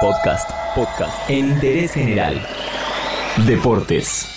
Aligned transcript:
Podcast, 0.00 0.50
podcast 0.74 1.30
en 1.30 1.50
interés 1.50 1.92
general. 1.92 2.44
Deportes. 3.46 4.28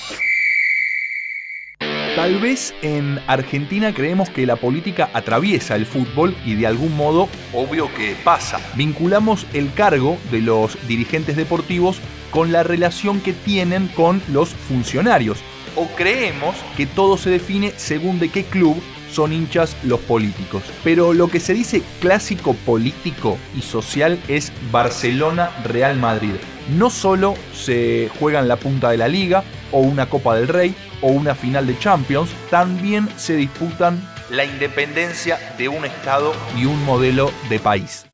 Tal 2.16 2.40
vez 2.40 2.74
en 2.82 3.20
Argentina 3.28 3.94
creemos 3.94 4.30
que 4.30 4.46
la 4.46 4.56
política 4.56 5.10
atraviesa 5.14 5.76
el 5.76 5.86
fútbol 5.86 6.36
y 6.46 6.56
de 6.56 6.68
algún 6.68 6.96
modo, 6.96 7.28
obvio 7.54 7.94
que 7.96 8.16
pasa. 8.24 8.60
Vinculamos 8.76 9.48
el 9.54 9.74
cargo 9.74 10.18
de 10.32 10.42
los 10.42 10.78
dirigentes 10.88 11.36
deportivos 11.36 12.00
con 12.30 12.52
la 12.52 12.64
relación 12.64 13.20
que 13.20 13.34
tienen 13.34 13.88
con 13.90 14.22
los 14.32 14.50
funcionarios. 14.50 15.40
O 15.76 15.88
creemos 15.96 16.56
que 16.76 16.86
todo 16.86 17.18
se 17.18 17.30
define 17.30 17.74
según 17.78 18.20
de 18.20 18.30
qué 18.30 18.44
club 18.44 18.82
son 19.12 19.34
hinchas 19.34 19.76
los 19.84 20.00
políticos. 20.02 20.64
Pero 20.84 21.14
lo 21.14 21.28
que 21.28 21.40
se 21.40 21.54
dice 21.54 21.82
clásico 22.00 22.54
político 22.54 23.38
y 23.56 23.62
social 23.62 24.20
es 24.28 24.52
Barcelona-Real 24.72 25.98
Madrid. 25.98 26.34
No 26.78 26.90
solo 26.90 27.36
se 27.54 28.10
juegan 28.20 28.48
la 28.48 28.58
punta 28.58 28.90
de 28.90 28.98
la 28.98 29.08
liga 29.08 29.44
o 29.72 29.80
una 29.80 30.10
Copa 30.10 30.36
del 30.36 30.48
Rey 30.48 30.76
o 31.02 31.08
una 31.08 31.36
final 31.36 31.68
de 31.68 31.78
Champions, 31.80 32.30
también 32.50 33.08
se 33.18 33.36
disputan 33.36 34.02
la 34.30 34.44
independencia 34.46 35.40
de 35.58 35.70
un 35.70 35.86
Estado 35.86 36.34
y 36.58 36.66
un 36.66 36.84
modelo 36.84 37.32
de 37.50 37.60
país. 37.60 38.07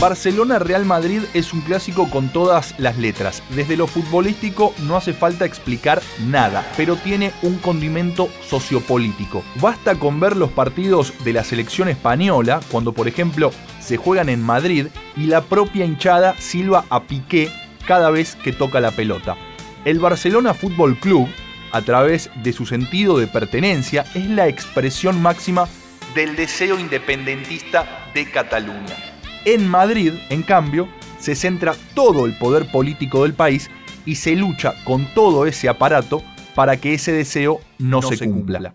Barcelona-Real 0.00 0.86
Madrid 0.86 1.24
es 1.34 1.52
un 1.52 1.60
clásico 1.60 2.08
con 2.08 2.30
todas 2.30 2.74
las 2.78 2.96
letras. 2.96 3.42
Desde 3.50 3.76
lo 3.76 3.86
futbolístico 3.86 4.74
no 4.78 4.96
hace 4.96 5.12
falta 5.12 5.44
explicar 5.44 6.00
nada, 6.26 6.66
pero 6.74 6.96
tiene 6.96 7.32
un 7.42 7.58
condimento 7.58 8.30
sociopolítico. 8.40 9.44
Basta 9.56 9.96
con 9.96 10.18
ver 10.18 10.38
los 10.38 10.50
partidos 10.52 11.12
de 11.22 11.34
la 11.34 11.44
selección 11.44 11.90
española, 11.90 12.60
cuando 12.70 12.94
por 12.94 13.08
ejemplo 13.08 13.50
se 13.78 13.98
juegan 13.98 14.30
en 14.30 14.40
Madrid 14.40 14.86
y 15.18 15.26
la 15.26 15.42
propia 15.42 15.84
hinchada 15.84 16.34
silba 16.38 16.86
a 16.88 17.02
Piqué 17.02 17.52
cada 17.86 18.10
vez 18.10 18.36
que 18.36 18.54
toca 18.54 18.80
la 18.80 18.92
pelota. 18.92 19.36
El 19.84 19.98
Barcelona 19.98 20.54
Fútbol 20.54 20.98
Club, 20.98 21.28
a 21.72 21.82
través 21.82 22.30
de 22.42 22.54
su 22.54 22.64
sentido 22.64 23.18
de 23.18 23.26
pertenencia, 23.26 24.06
es 24.14 24.30
la 24.30 24.48
expresión 24.48 25.20
máxima 25.20 25.68
del 26.14 26.36
deseo 26.36 26.78
independentista 26.78 28.10
de 28.14 28.30
Cataluña. 28.30 29.09
En 29.44 29.66
Madrid, 29.66 30.12
en 30.28 30.42
cambio, 30.42 30.88
se 31.18 31.34
centra 31.34 31.74
todo 31.94 32.26
el 32.26 32.36
poder 32.36 32.70
político 32.70 33.22
del 33.22 33.34
país 33.34 33.70
y 34.04 34.16
se 34.16 34.36
lucha 34.36 34.74
con 34.84 35.06
todo 35.14 35.46
ese 35.46 35.68
aparato 35.68 36.22
para 36.54 36.76
que 36.76 36.94
ese 36.94 37.12
deseo 37.12 37.60
no, 37.78 38.02
se, 38.02 38.18
cumpla. 38.18 38.74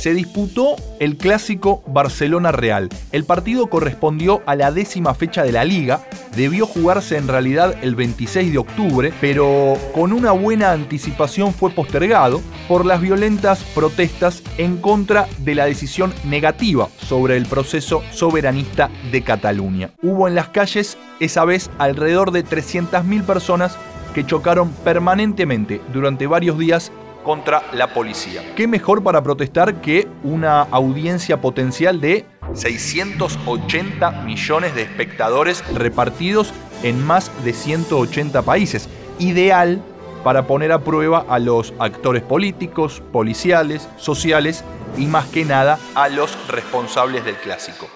Se 0.00 0.14
disputó 0.14 0.76
el 0.98 1.18
clásico 1.18 1.82
Barcelona-Real. 1.86 2.88
El 3.12 3.24
partido 3.24 3.66
correspondió 3.66 4.40
a 4.46 4.56
la 4.56 4.72
décima 4.72 5.12
fecha 5.12 5.42
de 5.42 5.52
la 5.52 5.66
liga, 5.66 6.00
debió 6.34 6.64
jugarse 6.64 7.18
en 7.18 7.28
realidad 7.28 7.74
el 7.82 7.96
26 7.96 8.50
de 8.50 8.56
octubre, 8.56 9.12
pero 9.20 9.74
con 9.94 10.14
una 10.14 10.32
buena 10.32 10.72
anticipación 10.72 11.52
fue 11.52 11.70
postergado 11.72 12.40
por 12.66 12.86
las 12.86 13.02
violentas 13.02 13.62
protestas 13.74 14.42
en 14.56 14.78
contra 14.78 15.28
de 15.40 15.54
la 15.54 15.66
decisión 15.66 16.14
negativa 16.24 16.88
sobre 17.06 17.36
el 17.36 17.44
proceso 17.44 18.02
soberanista 18.10 18.88
de 19.12 19.20
Cataluña. 19.20 19.90
Hubo 20.02 20.28
en 20.28 20.34
las 20.34 20.48
calles 20.48 20.96
esa 21.20 21.44
vez 21.44 21.70
alrededor 21.76 22.30
de 22.30 22.42
300.000 22.42 23.22
personas 23.24 23.76
que 24.14 24.24
chocaron 24.24 24.70
permanentemente 24.82 25.82
durante 25.92 26.26
varios 26.26 26.58
días 26.58 26.90
contra 27.22 27.62
la 27.72 27.92
policía. 27.92 28.42
¿Qué 28.56 28.66
mejor 28.66 29.02
para 29.02 29.22
protestar 29.22 29.80
que 29.80 30.08
una 30.22 30.62
audiencia 30.62 31.40
potencial 31.40 32.00
de 32.00 32.26
680 32.54 34.10
millones 34.22 34.74
de 34.74 34.82
espectadores 34.82 35.64
repartidos 35.74 36.52
en 36.82 37.04
más 37.04 37.30
de 37.44 37.52
180 37.52 38.42
países? 38.42 38.88
Ideal 39.18 39.82
para 40.24 40.46
poner 40.46 40.72
a 40.72 40.80
prueba 40.80 41.24
a 41.28 41.38
los 41.38 41.72
actores 41.78 42.22
políticos, 42.22 43.02
policiales, 43.12 43.88
sociales 43.96 44.64
y 44.98 45.06
más 45.06 45.26
que 45.26 45.44
nada 45.44 45.78
a 45.94 46.08
los 46.08 46.36
responsables 46.48 47.24
del 47.24 47.36
clásico. 47.36 47.88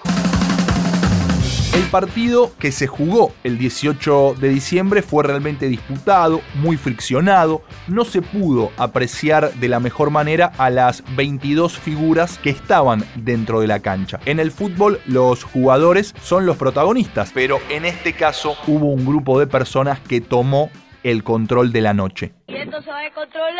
El 1.75 1.83
partido 1.91 2.53
que 2.57 2.71
se 2.71 2.87
jugó 2.87 3.33
el 3.43 3.57
18 3.57 4.35
de 4.39 4.47
diciembre 4.47 5.01
fue 5.01 5.25
realmente 5.25 5.67
disputado, 5.67 6.39
muy 6.53 6.77
friccionado, 6.77 7.63
no 7.89 8.05
se 8.05 8.21
pudo 8.21 8.71
apreciar 8.77 9.51
de 9.55 9.67
la 9.67 9.81
mejor 9.81 10.09
manera 10.09 10.53
a 10.57 10.69
las 10.69 11.03
22 11.17 11.77
figuras 11.77 12.37
que 12.37 12.49
estaban 12.49 13.03
dentro 13.15 13.59
de 13.59 13.67
la 13.67 13.81
cancha. 13.81 14.21
En 14.25 14.39
el 14.39 14.51
fútbol 14.51 15.01
los 15.05 15.43
jugadores 15.43 16.15
son 16.21 16.45
los 16.45 16.55
protagonistas, 16.55 17.31
pero 17.33 17.59
en 17.69 17.83
este 17.83 18.13
caso 18.13 18.55
hubo 18.67 18.85
un 18.85 19.05
grupo 19.05 19.37
de 19.37 19.47
personas 19.47 19.99
que 19.99 20.21
tomó 20.21 20.69
el 21.03 21.25
control 21.25 21.73
de 21.73 21.81
la 21.81 21.93
noche. 21.93 22.31
Y 22.47 22.55
esto 22.55 22.81
se 22.83 22.89
va 22.89 23.01
a 23.01 23.11
controlar. 23.11 23.55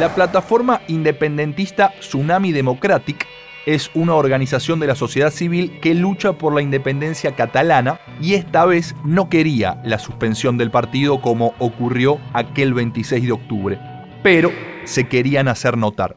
La 0.00 0.12
plataforma 0.12 0.80
independentista 0.88 1.92
Tsunami 2.00 2.50
Democratic 2.50 3.24
es 3.66 3.90
una 3.94 4.14
organización 4.14 4.80
de 4.80 4.86
la 4.86 4.94
sociedad 4.94 5.30
civil 5.30 5.78
que 5.80 5.94
lucha 5.94 6.32
por 6.34 6.54
la 6.54 6.62
independencia 6.62 7.34
catalana 7.34 8.00
y 8.20 8.34
esta 8.34 8.64
vez 8.64 8.94
no 9.04 9.28
quería 9.28 9.80
la 9.84 9.98
suspensión 9.98 10.58
del 10.58 10.70
partido 10.70 11.20
como 11.20 11.54
ocurrió 11.58 12.18
aquel 12.32 12.74
26 12.74 13.24
de 13.24 13.32
octubre, 13.32 13.80
pero 14.22 14.50
se 14.84 15.08
querían 15.08 15.48
hacer 15.48 15.76
notar. 15.76 16.14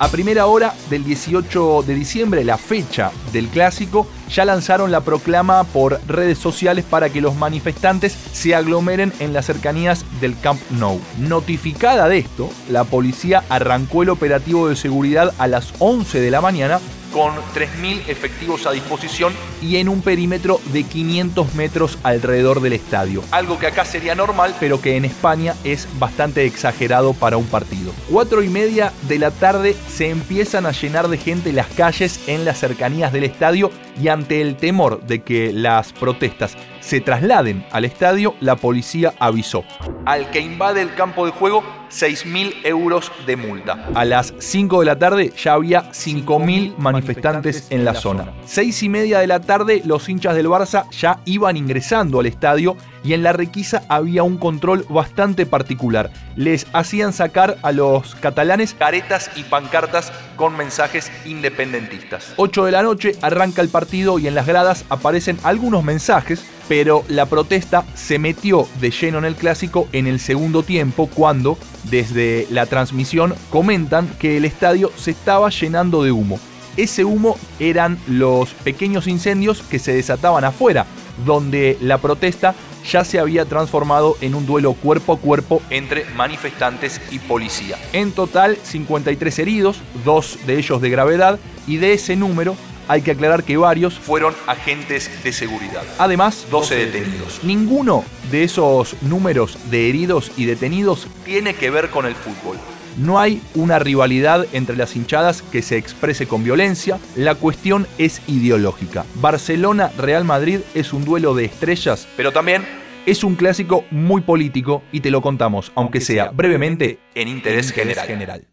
A 0.00 0.08
primera 0.08 0.46
hora 0.46 0.74
del 0.90 1.02
18 1.02 1.82
de 1.82 1.94
diciembre, 1.94 2.44
la 2.44 2.56
fecha 2.56 3.10
del 3.32 3.48
clásico, 3.48 4.06
ya 4.30 4.44
lanzaron 4.44 4.92
la 4.92 5.00
proclama 5.00 5.64
por 5.64 6.00
redes 6.06 6.38
sociales 6.38 6.84
para 6.88 7.10
que 7.10 7.20
los 7.20 7.34
manifestantes 7.34 8.16
se 8.32 8.54
aglomeren 8.54 9.12
en 9.18 9.32
las 9.32 9.46
cercanías 9.46 10.04
del 10.20 10.38
Camp 10.38 10.60
Nou. 10.70 11.00
Notificada 11.18 12.08
de 12.08 12.18
esto, 12.18 12.48
la 12.70 12.84
policía 12.84 13.42
arrancó 13.48 14.04
el 14.04 14.10
operativo 14.10 14.68
de 14.68 14.76
seguridad 14.76 15.34
a 15.36 15.48
las 15.48 15.72
11 15.80 16.20
de 16.20 16.30
la 16.30 16.40
mañana 16.40 16.78
con 17.18 17.34
3.000 17.34 18.04
efectivos 18.06 18.64
a 18.64 18.70
disposición 18.70 19.32
y 19.60 19.78
en 19.78 19.88
un 19.88 20.02
perímetro 20.02 20.60
de 20.66 20.84
500 20.84 21.52
metros 21.56 21.98
alrededor 22.04 22.60
del 22.60 22.74
estadio. 22.74 23.24
Algo 23.32 23.58
que 23.58 23.66
acá 23.66 23.84
sería 23.84 24.14
normal, 24.14 24.54
pero 24.60 24.80
que 24.80 24.96
en 24.96 25.04
España 25.04 25.56
es 25.64 25.88
bastante 25.98 26.44
exagerado 26.44 27.14
para 27.14 27.36
un 27.36 27.46
partido. 27.46 27.92
Cuatro 28.08 28.40
y 28.44 28.48
media 28.48 28.92
de 29.08 29.18
la 29.18 29.32
tarde 29.32 29.74
se 29.88 30.10
empiezan 30.10 30.64
a 30.64 30.70
llenar 30.70 31.08
de 31.08 31.18
gente 31.18 31.52
las 31.52 31.66
calles 31.66 32.20
en 32.28 32.44
las 32.44 32.60
cercanías 32.60 33.12
del 33.12 33.24
estadio 33.24 33.72
y 34.00 34.06
ante 34.06 34.40
el 34.40 34.54
temor 34.54 35.02
de 35.02 35.22
que 35.22 35.52
las 35.52 35.92
protestas 35.92 36.56
se 36.88 37.00
trasladen 37.00 37.66
al 37.72 37.84
estadio, 37.84 38.36
la 38.40 38.54
policía 38.54 39.12
avisó. 39.18 39.64
Al 40.06 40.30
que 40.30 40.40
invade 40.40 40.82
el 40.82 40.94
campo 40.94 41.26
de 41.26 41.32
juego, 41.32 41.64
6.000 41.90 42.64
euros 42.64 43.10
de 43.26 43.36
multa. 43.36 43.88
A 43.94 44.04
las 44.04 44.34
5 44.38 44.80
de 44.80 44.86
la 44.86 44.98
tarde 44.98 45.32
ya 45.36 45.54
había 45.54 45.90
5.000 45.90 46.76
manifestantes 46.78 47.66
en 47.70 47.84
la 47.84 47.94
zona. 47.94 48.32
6 48.46 48.82
y 48.82 48.88
media 48.88 49.18
de 49.20 49.26
la 49.26 49.40
tarde, 49.40 49.82
los 49.84 50.08
hinchas 50.08 50.34
del 50.34 50.48
Barça 50.48 50.88
ya 50.90 51.20
iban 51.24 51.56
ingresando 51.56 52.20
al 52.20 52.26
estadio 52.26 52.76
y 53.08 53.14
en 53.14 53.22
la 53.22 53.32
requisa 53.32 53.84
había 53.88 54.22
un 54.22 54.36
control 54.36 54.84
bastante 54.90 55.46
particular. 55.46 56.10
Les 56.36 56.66
hacían 56.74 57.14
sacar 57.14 57.56
a 57.62 57.72
los 57.72 58.14
catalanes 58.16 58.74
caretas 58.74 59.30
y 59.34 59.44
pancartas 59.44 60.12
con 60.36 60.54
mensajes 60.54 61.10
independentistas. 61.24 62.34
8 62.36 62.66
de 62.66 62.72
la 62.72 62.82
noche 62.82 63.12
arranca 63.22 63.62
el 63.62 63.70
partido 63.70 64.18
y 64.18 64.26
en 64.26 64.34
las 64.34 64.46
gradas 64.46 64.84
aparecen 64.90 65.38
algunos 65.42 65.82
mensajes, 65.84 66.44
pero 66.68 67.02
la 67.08 67.24
protesta 67.24 67.86
se 67.94 68.18
metió 68.18 68.68
de 68.78 68.90
lleno 68.90 69.16
en 69.16 69.24
el 69.24 69.36
clásico 69.36 69.88
en 69.92 70.06
el 70.06 70.20
segundo 70.20 70.62
tiempo 70.62 71.08
cuando 71.08 71.56
desde 71.84 72.46
la 72.50 72.66
transmisión 72.66 73.34
comentan 73.48 74.06
que 74.18 74.36
el 74.36 74.44
estadio 74.44 74.92
se 74.96 75.12
estaba 75.12 75.48
llenando 75.48 76.02
de 76.02 76.12
humo. 76.12 76.38
Ese 76.76 77.04
humo 77.04 77.38
eran 77.58 77.98
los 78.06 78.50
pequeños 78.50 79.06
incendios 79.06 79.62
que 79.62 79.78
se 79.78 79.94
desataban 79.94 80.44
afuera, 80.44 80.86
donde 81.24 81.76
la 81.80 81.98
protesta 81.98 82.54
ya 82.88 83.04
se 83.04 83.18
había 83.18 83.44
transformado 83.44 84.16
en 84.20 84.34
un 84.34 84.46
duelo 84.46 84.72
cuerpo 84.72 85.14
a 85.14 85.18
cuerpo 85.18 85.62
entre 85.70 86.04
manifestantes 86.16 87.00
y 87.10 87.18
policía. 87.18 87.76
En 87.92 88.12
total, 88.12 88.56
53 88.62 89.38
heridos, 89.38 89.78
dos 90.04 90.38
de 90.46 90.58
ellos 90.58 90.80
de 90.80 90.90
gravedad, 90.90 91.38
y 91.66 91.76
de 91.76 91.92
ese 91.92 92.16
número 92.16 92.56
hay 92.88 93.02
que 93.02 93.10
aclarar 93.10 93.44
que 93.44 93.56
varios 93.56 93.98
fueron 93.98 94.34
agentes 94.46 95.10
de 95.22 95.32
seguridad. 95.32 95.84
Además, 95.98 96.46
12 96.50 96.74
detenidos. 96.74 97.44
Ninguno 97.44 98.04
de 98.30 98.44
esos 98.44 98.96
números 99.02 99.58
de 99.70 99.88
heridos 99.88 100.32
y 100.36 100.46
detenidos 100.46 101.06
tiene 101.24 101.54
que 101.54 101.70
ver 101.70 101.90
con 101.90 102.06
el 102.06 102.14
fútbol. 102.14 102.56
No 102.98 103.20
hay 103.20 103.40
una 103.54 103.78
rivalidad 103.78 104.46
entre 104.52 104.76
las 104.76 104.96
hinchadas 104.96 105.42
que 105.42 105.62
se 105.62 105.76
exprese 105.76 106.26
con 106.26 106.42
violencia, 106.42 106.98
la 107.14 107.36
cuestión 107.36 107.86
es 107.96 108.20
ideológica. 108.26 109.06
Barcelona-Real 109.14 110.24
Madrid 110.24 110.58
es 110.74 110.92
un 110.92 111.04
duelo 111.04 111.32
de 111.34 111.44
estrellas, 111.44 112.08
pero 112.16 112.32
también 112.32 112.66
es 113.06 113.22
un 113.24 113.36
clásico 113.36 113.84
muy 113.90 114.20
político 114.20 114.82
y 114.92 115.00
te 115.00 115.10
lo 115.10 115.22
contamos, 115.22 115.72
aunque 115.76 116.00
sea 116.00 116.30
brevemente, 116.30 116.98
en 117.14 117.28
interés 117.28 117.72
general. 117.72 118.48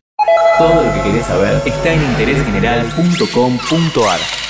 Todo 0.57 0.83
lo 0.83 0.93
que 0.93 1.01
querés 1.01 1.25
saber 1.25 1.61
está 1.65 1.93
en 1.93 2.01
interésgeneral.com.ar. 2.03 4.44